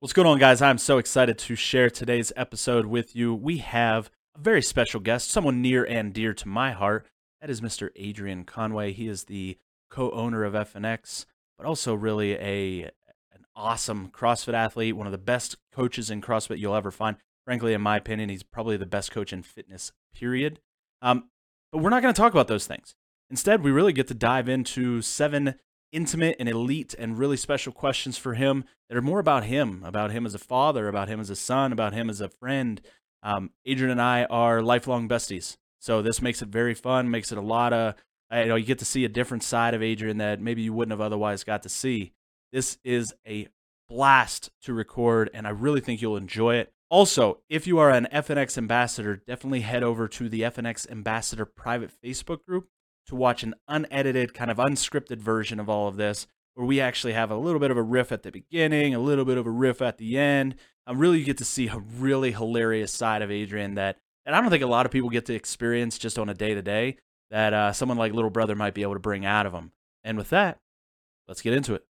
[0.00, 0.60] What's going on, guys?
[0.60, 3.34] I'm so excited to share today's episode with you.
[3.34, 7.06] We have a very special guest, someone near and dear to my heart.
[7.40, 7.88] That is Mr.
[7.96, 8.92] Adrian Conway.
[8.92, 9.56] He is the
[9.88, 11.24] co-owner of FNX,
[11.56, 12.82] but also really a
[13.32, 17.16] an awesome CrossFit athlete, one of the best coaches in CrossFit you'll ever find.
[17.46, 19.92] Frankly, in my opinion, he's probably the best coach in fitness.
[20.14, 20.60] Period.
[21.00, 21.30] Um,
[21.72, 22.94] but we're not going to talk about those things.
[23.30, 25.54] Instead, we really get to dive into seven
[25.92, 30.10] intimate and elite and really special questions for him that are more about him, about
[30.10, 32.80] him as a father, about him as a son, about him as a friend.
[33.22, 37.10] Um, Adrian and I are lifelong besties, so this makes it very fun.
[37.10, 37.94] Makes it a lot of
[38.32, 40.92] you know you get to see a different side of Adrian that maybe you wouldn't
[40.92, 42.12] have otherwise got to see.
[42.52, 43.48] This is a
[43.88, 46.72] blast to record, and I really think you'll enjoy it.
[46.88, 51.90] Also, if you are an FNX ambassador, definitely head over to the FNX Ambassador private
[52.02, 52.68] Facebook group
[53.06, 57.12] to watch an unedited, kind of unscripted version of all of this, where we actually
[57.12, 59.50] have a little bit of a riff at the beginning, a little bit of a
[59.50, 60.56] riff at the end.
[60.86, 64.40] Um, really, you get to see a really hilarious side of Adrian that, and I
[64.40, 66.96] don't think a lot of people get to experience just on a day to day.
[67.30, 69.72] That uh, someone like Little Brother might be able to bring out of him.
[70.04, 70.60] And with that,
[71.26, 71.84] let's get into it.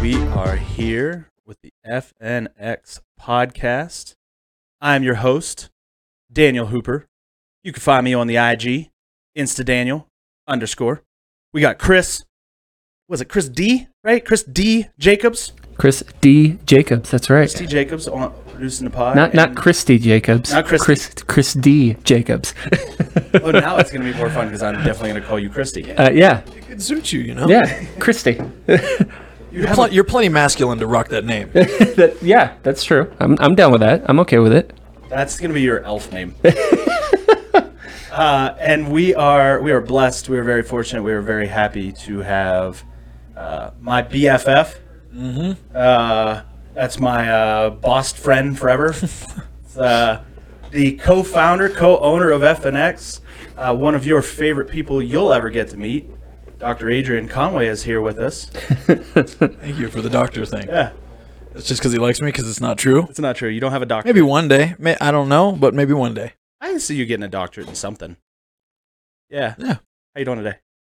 [0.00, 4.14] We are here with the FNX podcast.
[4.80, 5.70] I'm your host,
[6.32, 7.06] Daniel Hooper.
[7.62, 8.90] You can find me on the IG,
[9.36, 10.06] InstaDaniel
[10.46, 11.02] underscore.
[11.52, 12.24] We got Chris.
[13.08, 13.88] Was it Chris D?
[14.02, 14.24] Right?
[14.24, 15.52] Chris D Jacobs.
[15.76, 16.58] Chris D.
[16.66, 17.10] Jacobs.
[17.10, 17.40] That's right.
[17.48, 19.16] Chris D Jacobs on producing the pod.
[19.16, 20.52] Not not and- Christy Jacobs.
[20.52, 20.84] Not Christy.
[20.84, 21.94] Chris Chris D.
[22.04, 22.54] Jacobs.
[23.42, 25.90] Oh, now it's gonna be more fun because I'm definitely gonna call you Christy.
[25.92, 27.48] uh, yeah, It suits you, you know.
[27.48, 28.40] yeah, Christy.
[29.54, 31.48] You You're, pl- a- you're plenty masculine to rock that name.
[31.52, 33.12] that, yeah, that's true.
[33.20, 34.02] I'm I'm down with that.
[34.06, 34.72] I'm okay with it.
[35.08, 36.34] That's gonna be your elf name.
[38.10, 40.28] uh, and we are we are blessed.
[40.28, 41.04] We are very fortunate.
[41.04, 42.82] We are very happy to have
[43.36, 44.74] uh, my BFF.
[45.14, 45.52] Mm-hmm.
[45.72, 46.40] Uh,
[46.74, 48.92] that's my uh, boss friend forever.
[49.64, 50.22] It's, uh,
[50.70, 53.20] the co-founder, co-owner of FNX.
[53.56, 56.08] Uh, one of your favorite people you'll ever get to meet.
[56.64, 56.88] Dr.
[56.88, 58.46] Adrian Conway is here with us.
[58.46, 60.66] Thank you for the doctor thing.
[60.66, 60.92] Yeah,
[61.54, 63.06] It's just because he likes me because it's not true.
[63.10, 63.50] it's not true.
[63.50, 64.08] You don't have a doctor.
[64.08, 64.74] Maybe one day.
[64.78, 66.32] May- I don't know, but maybe one day.
[66.62, 68.16] I can see you getting a doctorate in something.
[69.28, 69.56] Yeah.
[69.58, 69.74] Yeah.
[69.74, 70.56] How you doing today?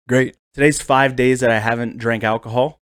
[0.08, 0.36] Great.
[0.54, 2.80] Today's five days that I haven't drank alcohol.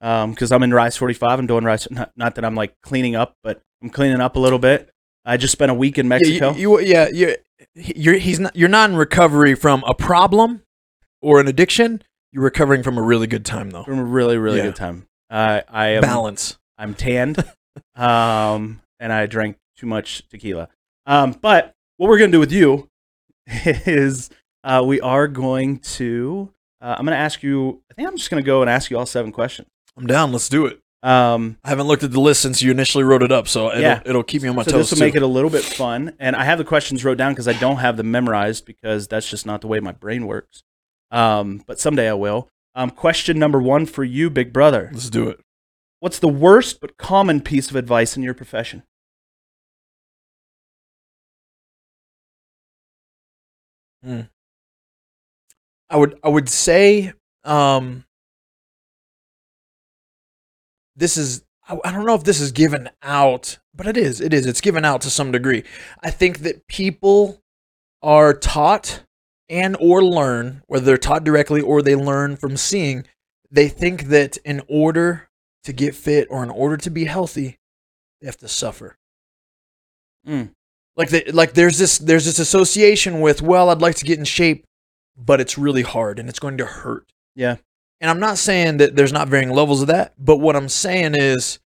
[0.00, 1.38] Um, because I'm in Rise 45.
[1.38, 1.86] I'm doing Rise.
[1.88, 4.90] Not, not that I'm like cleaning up, but I'm cleaning up a little bit.
[5.24, 6.50] I just spent a week in Mexico.
[6.50, 7.36] Yeah, you, you, yeah, you,
[7.76, 8.56] you're he's not.
[8.56, 10.62] You're not in recovery from a problem
[11.22, 12.02] or an addiction.
[12.32, 13.84] You're recovering from a really good time though.
[13.84, 14.64] from a really, really Yeah.
[14.66, 15.06] good time.
[15.30, 16.58] Uh, I am Balance.
[16.78, 17.42] I'm tanned,
[17.96, 20.68] um, and I drank too much tequila.
[21.06, 22.88] Um, but what we're gonna do with you
[23.46, 24.30] is
[24.64, 26.52] uh, we are going to.
[26.80, 27.82] Uh, I'm gonna ask you.
[27.90, 29.68] I think I'm just gonna go and ask you all seven questions.
[29.96, 30.32] I'm down.
[30.32, 30.78] Let's do it.
[31.04, 33.80] Um, I haven't looked at the list since you initially wrote it up, so it'll,
[33.80, 34.00] Yeah.
[34.06, 34.80] it'll keep me on my so toes.
[34.82, 35.04] this will too.
[35.04, 36.14] make it a little bit fun.
[36.20, 39.28] And I have the questions wrote down because I don't have them memorized because that's
[39.28, 40.62] just not the way my brain works.
[41.12, 42.48] Um, but someday I will.
[42.74, 44.90] Um, question number one for you, big brother.
[44.92, 45.38] Let's do it.
[46.00, 48.82] What's the worst but common piece of advice in your profession?
[54.04, 57.12] I would I would say
[57.44, 58.04] um
[60.96, 64.20] this is I, I don't know if this is given out, but it is.
[64.20, 64.46] It is.
[64.46, 65.62] It's given out to some degree.
[66.02, 67.40] I think that people
[68.02, 69.04] are taught
[69.52, 73.04] and or learn whether they're taught directly or they learn from seeing
[73.50, 75.28] they think that in order
[75.62, 77.58] to get fit or in order to be healthy
[78.20, 78.96] they have to suffer
[80.26, 80.50] Mm.
[80.96, 84.24] like they, like there's this there's this association with well I'd like to get in
[84.24, 84.64] shape
[85.16, 87.12] but it's really hard and it's going to hurt.
[87.34, 87.56] Yeah.
[88.00, 91.14] And I'm not saying that there's not varying levels of that, but what I'm saying
[91.14, 91.58] is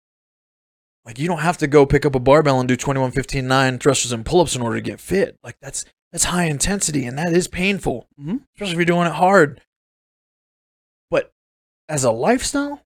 [1.06, 3.80] like you don't have to go pick up a barbell and do 21 15 9
[3.80, 5.38] thrusters and pull-ups in order to get fit.
[5.44, 8.42] Like that's that's high intensity and that is painful, Mhm.
[8.54, 9.62] especially if you're doing it hard.
[11.10, 11.34] But
[11.90, 12.82] as a lifestyle,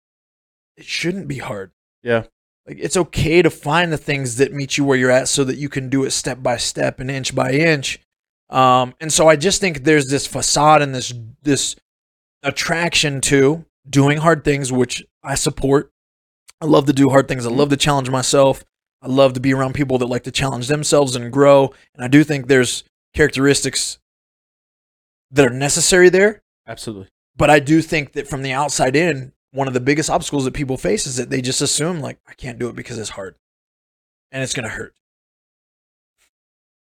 [0.77, 1.71] it shouldn't be hard.
[2.04, 2.24] Yeah.
[2.68, 5.57] Like it's okay to find the things that meet you where you're at so that
[5.57, 8.00] you can do it step by step and inch by inch.
[8.50, 11.75] Um, and so I just think there's this facade and this this
[12.44, 15.92] attraction to doing hard things, which I support.
[16.62, 17.45] I love to do hard things.
[17.45, 18.63] I love to challenge myself.
[19.01, 21.74] I love to be around people that like to challenge themselves and grow.
[21.95, 22.83] And I do think there's
[23.13, 24.00] characteristics
[25.31, 26.41] that are necessary there.
[26.67, 27.09] Absolutely.
[27.35, 30.53] But I do think that from the outside in, one of the biggest obstacles that
[30.53, 33.35] people face is that they just assume like I can't do it because it's hard
[34.31, 34.94] and it's going to hurt.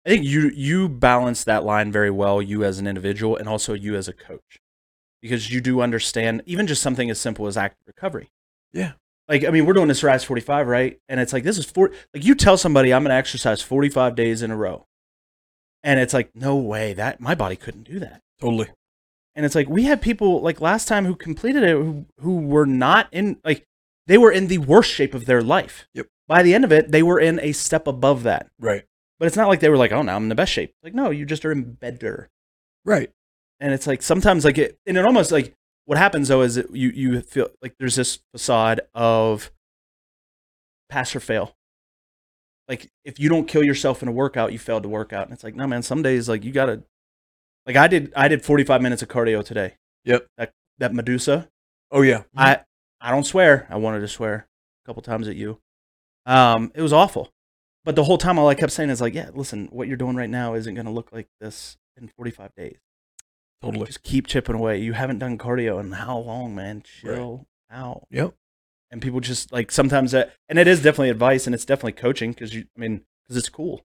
[0.07, 3.73] I think you you balance that line very well, you as an individual, and also
[3.73, 4.61] you as a coach,
[5.23, 8.31] because you do understand even just something as simple as active recovery.
[8.73, 8.93] Yeah.
[9.29, 11.01] Like I mean, we're doing this Rise 45, right?
[11.09, 11.91] And it's like this is four.
[12.13, 14.87] Like you tell somebody I'm going to exercise 45 days in a row,
[15.85, 18.23] and it's like no way that my body couldn't do that.
[18.41, 18.69] Totally.
[19.37, 22.67] And it's like we had people like last time who completed it who, who were
[22.67, 23.65] not in like
[24.07, 25.87] they were in the worst shape of their life.
[25.95, 26.07] Yep.
[26.27, 28.49] By the end of it, they were in a step above that.
[28.59, 28.85] Right.
[29.19, 30.73] But it's not like they were like, oh, now I'm in the best shape.
[30.83, 32.31] Like, no, you just are in better.
[32.85, 33.11] Right.
[33.61, 35.55] And it's like sometimes like it, and it almost like
[35.85, 39.51] what happens though is that you you feel like there's this facade of
[40.89, 41.55] pass or fail.
[42.69, 45.27] Like if you don't kill yourself in a workout, you failed to work out.
[45.27, 45.83] And it's like, no, man.
[45.83, 46.83] Some days like you gotta.
[47.67, 49.77] Like I did, I did 45 minutes of cardio today.
[50.05, 50.27] Yep.
[50.37, 51.49] That that Medusa.
[51.91, 52.25] Oh yeah.
[52.37, 52.61] I
[53.01, 53.67] I don't swear.
[53.71, 54.49] I wanted to swear
[54.85, 55.61] a couple times at you.
[56.27, 57.33] Um, it was awful.
[57.85, 60.17] But the whole time, all I kept saying is like, yeah, listen, what you're doing
[60.17, 62.79] right now isn't going to look like this in 45 days.
[63.61, 63.87] totally.
[63.87, 64.79] Just keep chipping away.
[64.79, 66.83] You haven't done cardio in how long, man?
[66.83, 68.07] Chill out.
[68.11, 68.35] Yep.
[68.95, 72.31] And people just like sometimes that, and it is definitely advice and it's definitely coaching
[72.31, 73.83] because you, I mean, because it's cool.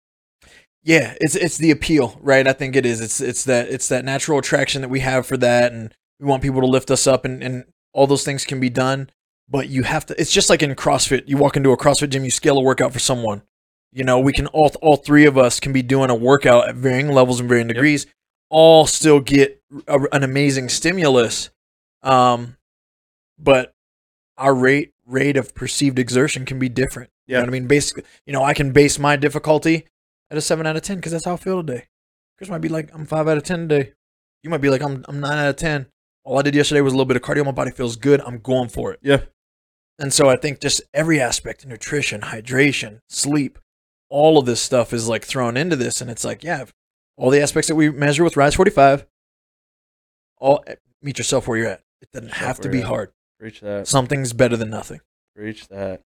[0.83, 2.45] Yeah, it's it's the appeal, right?
[2.45, 2.99] I think it is.
[2.99, 6.43] It's it's that it's that natural attraction that we have for that, and we want
[6.43, 7.63] people to lift us up, and and
[7.93, 9.09] all those things can be done.
[9.47, 10.19] But you have to.
[10.19, 11.23] It's just like in CrossFit.
[11.25, 13.43] You walk into a CrossFit gym, you scale a workout for someone.
[13.93, 16.75] You know, we can all all three of us can be doing a workout at
[16.75, 18.07] varying levels and varying degrees,
[18.49, 21.49] all still get a, an amazing stimulus.
[22.03, 22.57] Um,
[23.39, 23.73] but
[24.37, 27.09] our rate rate of perceived exertion can be different.
[27.25, 27.43] You know Yeah.
[27.43, 27.67] what I mean?
[27.67, 29.87] Basically, you know, I can base my difficulty
[30.29, 31.87] at a seven out of ten because that's how I feel today.
[32.37, 33.93] Chris might be like, I'm five out of ten today.
[34.43, 35.87] You might be like, I'm I'm nine out of ten.
[36.23, 37.45] All I did yesterday was a little bit of cardio.
[37.45, 38.21] My body feels good.
[38.21, 38.99] I'm going for it.
[39.01, 39.21] Yeah.
[39.97, 43.57] And so I think just every aspect, nutrition, hydration, sleep,
[44.09, 46.65] all of this stuff is like thrown into this, and it's like, yeah,
[47.17, 49.07] all the aspects that we measure with Rise 45,
[50.39, 51.81] all eh, meet yourself where you're at.
[52.01, 53.11] It doesn't have to be hard.
[53.39, 53.87] Preach that.
[53.87, 55.01] Something's better than nothing.
[55.35, 56.01] Preach that.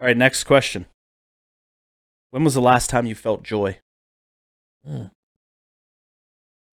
[0.00, 0.86] All right, next question.
[2.30, 3.78] When was the last time you felt joy?
[4.86, 5.10] Mm.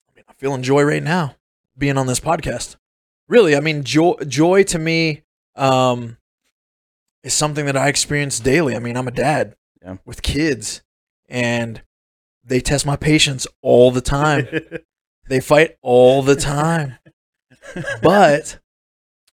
[0.09, 1.35] I mean, I'm feeling joy right now
[1.77, 2.75] being on this podcast.
[3.27, 5.21] Really, I mean, joy, joy to me
[5.55, 6.17] um,
[7.23, 8.75] is something that I experience daily.
[8.75, 9.97] I mean, I'm a dad Yeah.
[10.05, 10.81] with kids,
[11.29, 11.81] and
[12.43, 14.47] they test my patience all the time.
[15.29, 16.97] they fight all the time.
[18.01, 18.59] but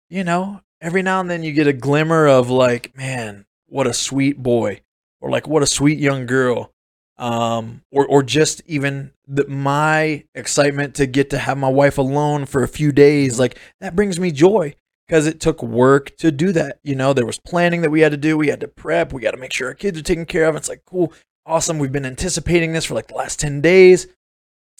[0.08, 3.94] you know, every now and then you get a glimmer of like, man, what a
[3.94, 4.80] sweet boy,
[5.20, 6.72] or like what a sweet young girl,
[7.18, 12.46] um, or or just even the, my excitement to get to have my wife alone
[12.46, 14.74] for a few days, like that brings me joy
[15.06, 16.78] because it took work to do that.
[16.82, 18.36] You know, there was planning that we had to do.
[18.36, 19.12] We had to prep.
[19.12, 20.56] We got to make sure our kids are taken care of.
[20.56, 21.12] It's like cool,
[21.44, 21.78] awesome.
[21.78, 24.06] We've been anticipating this for like the last ten days.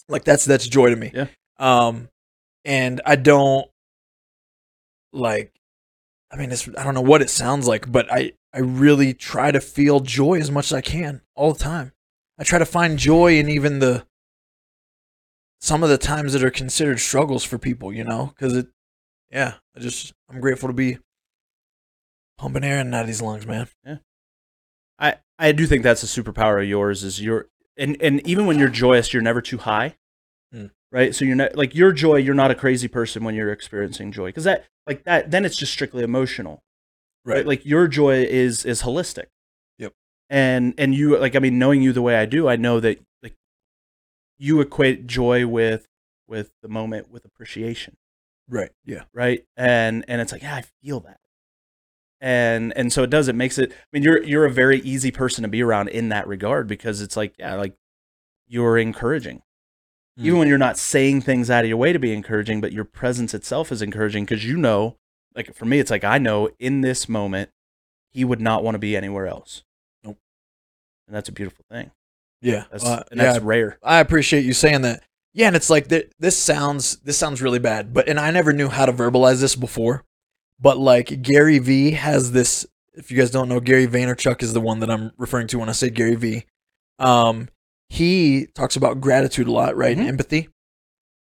[0.07, 1.11] Like that's that's joy to me.
[1.13, 1.27] Yeah.
[1.59, 2.09] Um,
[2.65, 3.69] and I don't
[5.11, 5.53] like.
[6.31, 9.51] I mean, it's I don't know what it sounds like, but I I really try
[9.51, 11.91] to feel joy as much as I can all the time.
[12.37, 14.05] I try to find joy in even the
[15.59, 18.67] some of the times that are considered struggles for people, you know, because it,
[19.31, 20.99] yeah, I just I'm grateful to be
[22.37, 23.67] pumping air in out of these lungs, man.
[23.85, 23.97] Yeah,
[24.97, 27.47] I, I do think that's a superpower of yours is your
[27.77, 29.95] and, and even when you're joyous, you're never too high.
[30.51, 30.67] Hmm.
[30.91, 31.13] Right?
[31.13, 34.27] So you're not like your joy, you're not a crazy person when you're experiencing joy.
[34.27, 36.63] Because that like that then it's just strictly emotional.
[37.25, 37.45] Right.
[37.45, 39.25] Like your joy is is holistic.
[39.77, 39.93] Yep.
[40.29, 42.99] And and you like I mean, knowing you the way I do, I know that
[43.21, 43.35] like
[44.39, 45.85] you equate joy with
[46.27, 47.97] with the moment with appreciation.
[48.47, 48.71] right.
[48.85, 49.03] Yeah.
[49.13, 51.17] right and and it's like yeah i feel that
[52.21, 55.09] and and so it does it makes it i mean you're you're a very easy
[55.11, 57.73] person to be around in that regard because it's like yeah like
[58.47, 59.41] you're encouraging
[60.19, 60.25] Mm.
[60.25, 62.83] even when you're not saying things out of your way to be encouraging but your
[62.85, 64.97] presence itself is encouraging because you know
[65.35, 67.49] like for me it's like i know in this moment
[68.11, 69.63] he would not want to be anywhere else
[70.03, 70.17] Nope.
[71.07, 71.91] and that's a beautiful thing
[72.41, 72.65] Yeah.
[72.71, 73.43] that's Uh, and that's yeah.
[73.45, 75.03] rare I appreciate you saying that.
[75.33, 78.51] Yeah, and it's like th- this sounds this sounds really bad, but and I never
[78.51, 80.03] knew how to verbalize this before.
[80.59, 82.65] But like Gary V has this.
[82.93, 85.69] If you guys don't know, Gary Vaynerchuk is the one that I'm referring to when
[85.69, 86.45] I say Gary V.
[86.97, 87.47] Um,
[87.89, 89.97] he talks about gratitude a lot, right?
[89.97, 90.09] And Mhm.
[90.09, 90.49] empathy.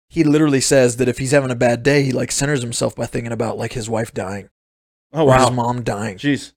[0.09, 3.05] He literally says that if he's having a bad day, he like centers himself by
[3.05, 4.49] thinking about like his wife dying
[5.13, 6.17] oh or wow his mom dying.
[6.17, 6.53] jeez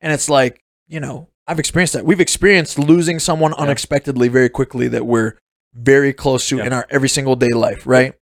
[0.00, 2.04] And it's like, you know, I've experienced that.
[2.04, 3.64] We've experienced losing someone Yeah.
[3.64, 5.34] unexpectedly very quickly that we're
[5.74, 6.66] very close to Yeah.
[6.66, 8.14] in our every single day life, right?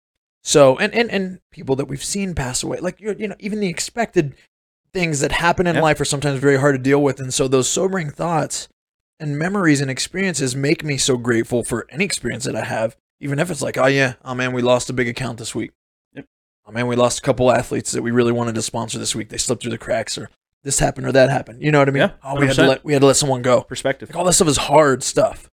[0.45, 3.61] So, and, and and people that we've seen pass away, like you you know, even
[3.61, 4.35] the expected
[4.95, 5.83] things that happen in Yeah.
[5.83, 8.69] life are sometimes very hard to deal with, and so those sobering thoughts
[9.21, 13.39] and memories and experiences make me so grateful for any experience that I have, even
[13.39, 15.73] if it's like, oh yeah, oh man, we lost a big account this week.
[16.15, 16.27] Yep.
[16.67, 19.29] Oh man, we lost a couple athletes that we really wanted to sponsor this week.
[19.29, 20.31] They slipped through the cracks, or
[20.63, 21.63] this happened or that happened.
[21.63, 22.03] You know what I mean?
[22.03, 22.69] Yeah, oh, we had to 100%.
[22.69, 23.63] let we had to let someone go.
[23.63, 24.09] Perspective.
[24.09, 25.51] Like all this stuff is hard stuff,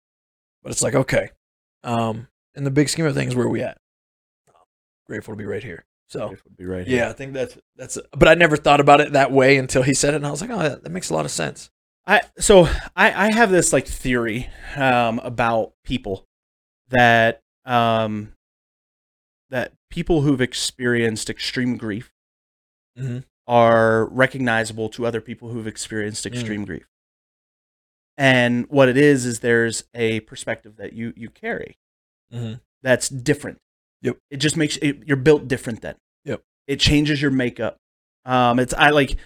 [0.63, 1.31] but it's like okay,
[1.85, 3.79] um, in the big scheme of things, where are we at?
[5.07, 5.85] Grateful to be right here.
[6.09, 6.99] So Life would be right here.
[6.99, 7.99] yeah, I think that's that's.
[8.17, 10.41] But I never thought about it that way until he said it, and I was
[10.41, 11.71] like, oh, that, that makes a lot of sense.
[12.07, 12.65] I so
[12.97, 16.27] I I have this like theory um about people
[16.89, 18.33] that um
[19.51, 22.13] that people who've experienced extreme grief
[22.99, 23.25] Mhm.
[23.47, 26.33] are recognizable to other people who've experienced Mm.
[26.33, 26.87] extreme grief.
[28.17, 31.77] And what it is is there's a perspective that you you carry
[32.33, 32.55] Mm-hmm.
[32.83, 33.59] that's different.
[34.03, 34.19] Yep.
[34.31, 35.97] It just makes it, you're built different then.
[36.25, 36.43] Yep.
[36.67, 37.77] It changes your makeup.
[38.25, 39.17] Um, it's I like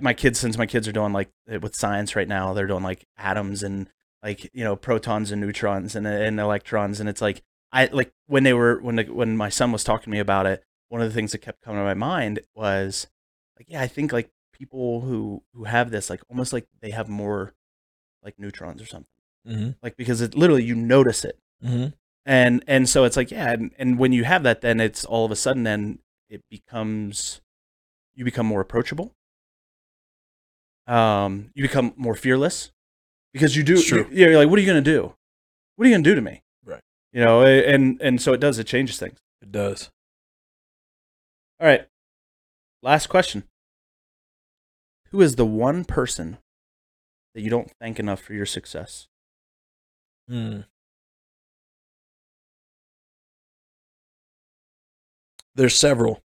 [0.00, 2.82] my kids since my kids are doing like uh, with science right now, they're doing
[2.84, 3.88] like atoms and
[4.22, 8.42] like you know protons and neutrons and and electrons, and it's like I like when
[8.44, 10.62] they were when the, when my son was talking to me about it.
[10.88, 13.06] One of the things that kept coming to my mind was
[13.58, 17.08] like, yeah, I think like people who who have this like almost like they have
[17.08, 17.54] more
[18.22, 19.06] like neutrons or something,
[19.48, 19.70] Mm-hmm.
[19.82, 21.88] like because it literally you notice it Mm-hmm.
[22.26, 25.24] and and so it's like yeah and, and when you have that then it's all
[25.24, 25.98] of a sudden then
[26.28, 27.40] it becomes
[28.14, 29.14] you become more approachable
[30.86, 32.70] um you become more fearless
[33.32, 34.06] because you do It's true.
[34.10, 35.14] you, you're like what are you going to do
[35.76, 36.80] what are you going to do to me Right.
[37.12, 39.90] you know and and so it does it changes things It does.
[41.60, 41.86] all right
[42.82, 43.44] last question
[45.12, 46.38] who is the one person
[47.34, 49.06] that you don't thank enough for your success
[50.28, 50.60] Hmm.
[55.54, 56.22] There's several.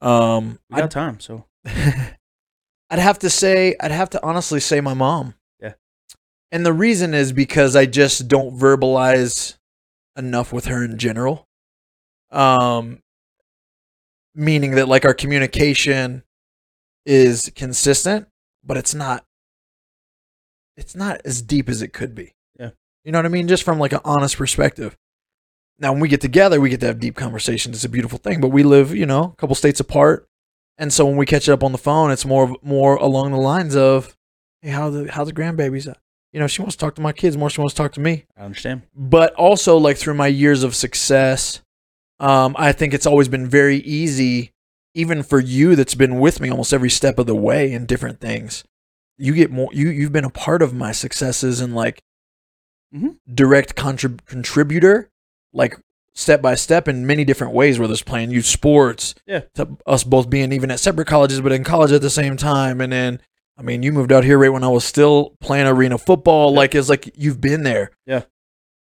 [0.00, 1.44] Um, we got time so
[2.94, 5.34] I'd, have to say, I'd have to honestly say my mom.
[5.60, 5.72] Yeah.
[6.52, 9.56] And the reason is because I just don't verbalize
[10.16, 11.48] enough with her in general.
[12.30, 13.00] Um,
[14.32, 16.22] meaning that like our communication
[17.04, 18.28] is consistent,
[18.64, 19.24] but it's not.
[20.76, 22.32] It's not as deep as it could be.
[22.60, 22.70] Yeah.
[23.02, 23.48] You know what I mean?
[23.48, 24.96] Just from like an honest perspective.
[25.80, 27.74] Now, when we get together, we get to have deep conversations.
[27.74, 30.28] It's a beautiful thing, but we live, you know, a couple states apart.
[30.78, 33.76] And so when we catch up on the phone, it's more more along the lines
[33.76, 34.16] of,
[34.62, 35.98] "Hey, how the how the grandbabies?" at?"
[36.32, 37.48] You know, she wants to talk to my kids more.
[37.48, 38.24] She wants to talk to me.
[38.36, 41.60] i understand But also, like through my years of success,
[42.18, 44.50] um, I think it's always been very easy,
[44.94, 48.18] even for you that's been with me almost every step of the way in different
[48.20, 48.64] things.
[49.16, 49.70] You get more.
[49.72, 52.02] You you've been a part of my successes and like
[52.92, 53.18] Mhm.
[53.32, 55.10] direct contrib- contributor,
[55.52, 55.78] like
[56.14, 57.78] step by step in many different ways.
[57.78, 59.40] Whether it's playing youth sports, Yeah.
[59.56, 62.80] to us both being even at separate colleges, but in college at the same time,
[62.80, 63.20] and then
[63.56, 66.50] I mean, you moved out here right when I was still playing arena football.
[66.52, 66.56] Yeah.
[66.58, 67.90] Like it's like you've been there.
[68.06, 68.22] Yeah.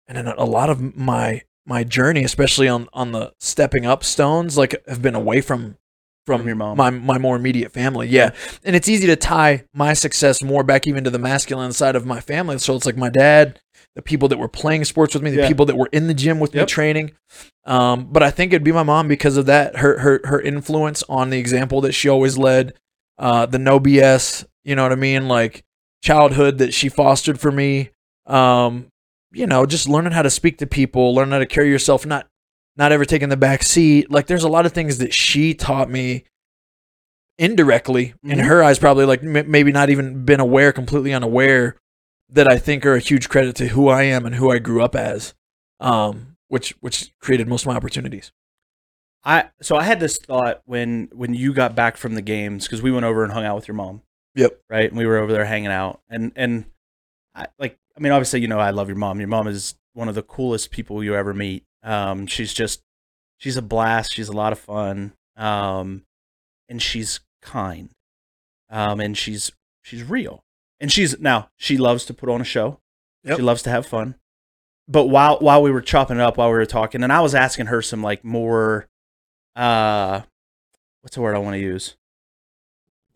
[0.08, 4.56] And then a lot of my my journey, especially on on the stepping up stones,
[4.58, 5.76] like have been away from
[6.26, 6.76] from, From your mom.
[6.76, 8.08] my my more immediate family.
[8.08, 8.30] Yeah.
[8.64, 12.04] And it's easy to tie my success more back even to the masculine side of
[12.04, 12.58] my family.
[12.58, 13.60] So it's like my dad,
[13.99, 15.49] the people that were playing sports with me, the Yeah.
[15.49, 17.11] people that were in the gym with me training.
[17.64, 21.02] Um, but I think it'd be my mom because of that, her her her influence
[21.09, 22.75] on the example that she always led,
[23.19, 25.64] uh, the no BS, you know what I mean, like
[26.00, 27.90] childhood that she fostered for me.
[28.26, 28.87] Um,
[29.33, 32.28] you know, just learning how to speak to people, learning how to carry yourself, not
[32.76, 34.12] not ever taking the back seat.
[34.12, 36.23] Like there's a lot of things that she taught me
[37.37, 38.45] indirectly in Mhm.
[38.45, 41.75] her eyes, probably like m- maybe not even been aware, completely unaware
[42.30, 44.82] that I think are a huge credit to who I am and who I grew
[44.82, 45.35] up as.
[45.80, 48.32] Um, which which created most of my opportunities.
[49.25, 52.82] I so I had this thought when when you got back from the games because
[52.82, 54.02] we went over and hung out with your mom.
[54.35, 54.61] Yep.
[54.68, 56.64] Right, and we were over there hanging out, and and
[57.35, 59.20] I like I mean obviously you know I love your mom.
[59.20, 61.64] Your mom is one of the coolest people you ever meet.
[61.82, 62.82] Um, she's just
[63.37, 64.14] she's a blast.
[64.14, 65.12] She's a lot of fun.
[65.37, 66.04] Um,
[66.68, 67.90] and she's kind.
[68.70, 69.50] Um, and she's
[69.82, 70.44] she's real.
[70.80, 72.80] And she's now she loves to put on a show.
[73.25, 73.37] Yep.
[73.37, 74.16] She loves to have fun.
[74.87, 77.35] But while while we were chopping it up, while we were talking, and I was
[77.35, 78.88] asking her some like more
[79.56, 80.23] uh
[81.02, 81.97] what's the word I want to use?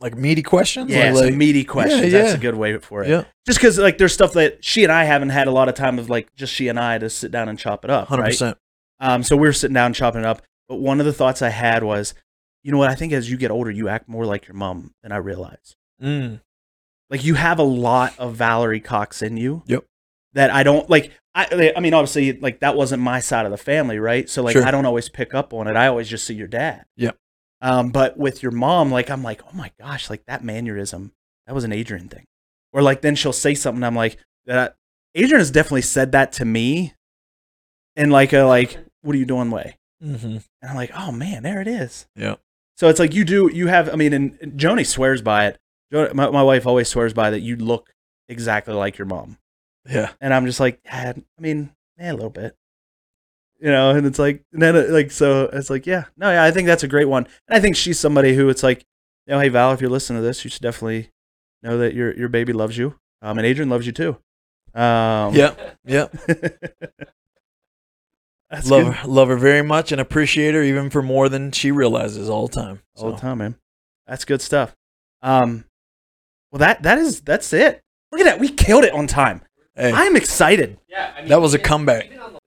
[0.01, 0.91] Like meaty questions.
[0.91, 2.13] Yeah, like, some meaty questions.
[2.13, 2.23] yeah.
[2.23, 3.09] That's a good way for it.
[3.09, 5.77] Yeah, Just because like there's stuff that she and I haven't had a lot of
[5.77, 8.09] time of like just she and I to sit down and chop it up.
[8.09, 8.31] hundred right?
[8.31, 8.59] percent.
[8.99, 10.43] Um, so we were sitting down chopping it up.
[10.69, 12.15] But one of the thoughts I had was,
[12.63, 12.91] you know what?
[12.91, 15.77] I think as you get older, you act more like your mom than I realize.
[16.03, 16.41] Mm.
[17.13, 19.63] Like you have a lot of Valerie Cox in you.
[19.67, 19.85] Yep.
[20.33, 21.13] That I don't like.
[21.35, 24.29] I I mean, obviously, like that wasn't my side of the family, right?
[24.29, 24.65] So like, Sure.
[24.65, 25.77] I don't always pick up on it.
[25.77, 26.87] I always just see your dad.
[26.97, 27.17] Yep.
[27.61, 31.13] Um, but with your mom, like I'm like, oh my gosh, like that mannerism,
[31.47, 32.25] that was an Adrian thing.
[32.73, 33.85] or like then she'll say something.
[33.85, 34.17] I'm like,
[34.47, 34.75] that
[35.15, 36.95] Adrian has definitely said that to me,
[37.95, 39.77] in like a like, what are you doing way?
[40.03, 40.27] Mm-hmm.
[40.27, 42.07] And I'm like, oh man, there it is.
[42.17, 42.37] Yeah.
[42.79, 45.59] So it's like you do, you have, I mean, and, and Joni swears by it.
[45.93, 47.93] My, my wife always swears by that you look
[48.29, 49.39] exactly like your mom.
[49.89, 50.11] Yeah.
[50.21, 52.57] And I'm just like, Dad, I mean, a little bit.
[53.61, 56.43] You know, and it's like, and then it, like, so it's like, yeah, no, yeah,
[56.43, 57.27] I think that's a great one.
[57.47, 58.85] And I think she's somebody who it's like,
[59.27, 61.11] you know, hey, Val, if you're listening to this, you should definitely
[61.63, 62.97] know that your, your baby loves you.
[63.21, 64.17] Um, and Adrian loves you too.
[64.75, 65.55] Um, Yeah.
[65.85, 66.09] Yeah.
[68.51, 68.95] love good.
[68.95, 72.49] her, love her very much and appreciate her even for more than she realizes all
[72.49, 72.83] the time.
[72.97, 73.55] all the time, man.
[74.07, 74.75] That's good stuff.
[75.23, 75.65] Um,
[76.53, 77.81] well, that that is that's it.
[78.13, 79.41] Look at that, we killed it on time.
[79.75, 80.79] Hey, I am excited.
[80.89, 82.11] Yeah, I mean, That was a comeback.
[82.11, 82.39] the-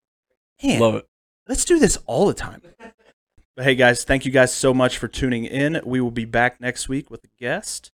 [0.67, 1.05] Man, love it.
[1.47, 2.61] let's do this all the time.
[3.57, 5.79] But hey, guys, thank you guys so much for tuning in.
[5.85, 7.89] We will be back next week with a guest.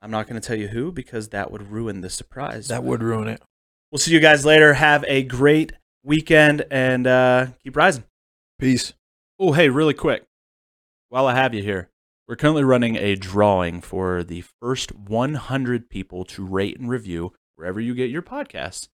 [0.00, 2.68] I'm not going to tell you who because that would ruin the surprise.
[2.68, 3.42] That would ruin it.
[3.90, 4.72] we'll see you guys later.
[4.72, 8.04] Have a great weekend and uh, keep rising.
[8.58, 8.94] Peace.
[9.38, 10.24] Oh, hey, really quick.
[11.10, 11.90] While I have you here,
[12.28, 17.80] we're currently running a drawing for the first 100 people to rate and review wherever
[17.80, 18.88] you get your podcasts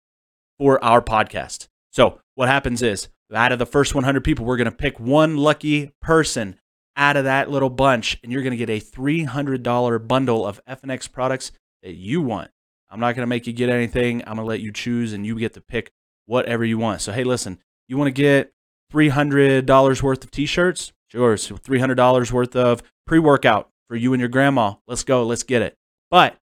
[0.59, 1.69] for our podcast.
[1.91, 5.37] So, what happens is, out of the first 100 people, we're going to pick one
[5.37, 6.59] lucky person
[6.97, 11.11] out of that little bunch, and you're going to get a $300 bundle of FNX
[11.11, 11.51] products
[11.83, 12.51] that you want.
[12.91, 14.21] I'm not going to make you get anything.
[14.21, 15.93] I'm going to let you choose, and you get to pick
[16.27, 17.01] whatever you want.
[17.01, 18.53] So, hey, listen, you want to get
[18.93, 24.75] $300 worth of t-shirts sure so $300 worth of pre-workout for you and your grandma.
[24.87, 25.25] Let's go.
[25.25, 25.77] Let's get it.
[26.11, 26.37] But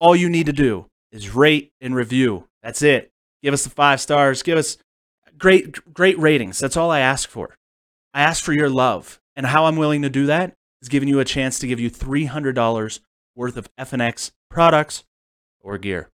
[0.00, 2.48] all you need to do is rate and review.
[2.62, 3.12] That's it.
[3.42, 4.42] Give us the five stars.
[4.42, 4.78] Give us
[5.38, 6.58] great great ratings.
[6.58, 7.56] That's all i ask for.
[8.12, 9.20] I ask for your love.
[9.36, 11.90] And how i'm willing to do that is giving you a chance to give you
[11.90, 13.00] $300
[13.34, 15.04] worth of fnx products
[15.60, 16.08] or gear.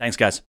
[0.00, 0.42] Thanks guys